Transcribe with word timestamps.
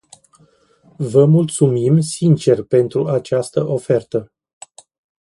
Vă 0.97 1.25
mulțumim 1.25 1.99
sincer 1.99 2.63
pentru 2.63 3.07
această 3.07 3.63
ofertă. 3.63 4.31